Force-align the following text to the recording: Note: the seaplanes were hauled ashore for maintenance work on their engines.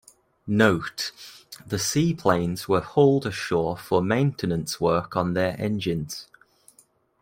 Note: 0.47 1.11
the 1.63 1.77
seaplanes 1.77 2.67
were 2.67 2.81
hauled 2.81 3.27
ashore 3.27 3.77
for 3.77 4.01
maintenance 4.01 4.81
work 4.81 5.15
on 5.15 5.35
their 5.35 5.55
engines. 5.59 6.27